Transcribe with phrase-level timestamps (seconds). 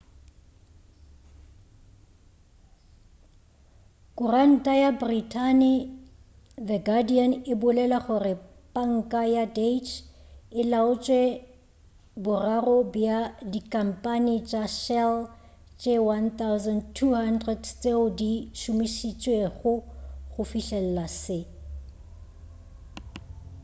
[4.17, 5.59] kuranta ya britain
[6.67, 8.33] the guardian e bolela gore
[8.73, 9.97] panka ya deutscche
[10.59, 11.21] e laotše
[12.23, 13.17] boraro bja
[13.51, 15.15] dikhampane tša shell
[15.79, 19.71] tše 1200 tšeo di šomišitšwego
[20.31, 21.39] go fihlelela se